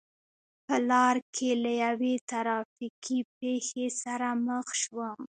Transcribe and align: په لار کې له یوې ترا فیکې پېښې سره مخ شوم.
په 0.65 0.75
لار 0.89 1.15
کې 1.35 1.49
له 1.63 1.71
یوې 1.83 2.13
ترا 2.29 2.59
فیکې 2.75 3.19
پېښې 3.37 3.85
سره 4.01 4.27
مخ 4.47 4.67
شوم. 4.81 5.21